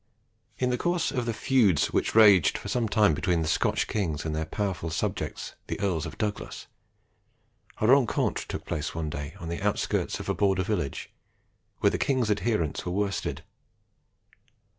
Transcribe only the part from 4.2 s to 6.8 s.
and their powerful subjects the Earls of Douglas,